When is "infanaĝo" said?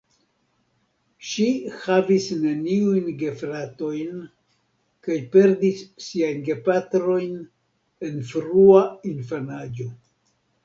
9.11-9.87